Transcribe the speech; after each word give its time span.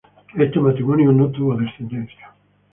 Este 0.35 0.59
matrimonio 0.59 1.11
no 1.11 1.29
tuvo 1.29 1.55
descendencia. 1.55 2.33